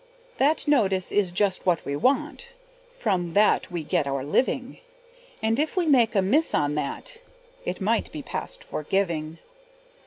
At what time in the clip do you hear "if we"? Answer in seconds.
5.59-5.85